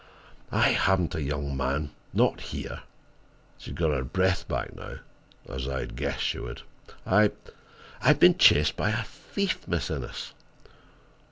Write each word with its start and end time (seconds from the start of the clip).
"I 0.51 0.69
haven't 0.69 1.13
a 1.13 1.21
young 1.21 1.55
man—not 1.55 2.41
here." 2.41 2.79
She 3.59 3.69
had 3.69 3.77
got 3.77 3.91
her 3.91 4.03
breath 4.03 4.45
now, 4.49 4.95
as 5.47 5.67
I 5.67 5.81
had 5.81 5.95
guessed 5.95 6.23
she 6.23 6.39
would. 6.39 6.63
"I—I 7.05 7.27
have 8.07 8.19
been 8.19 8.39
chased 8.39 8.75
by 8.75 8.89
a 8.89 9.03
thief, 9.03 9.67
Miss 9.67 9.91
Innes." 9.91 10.33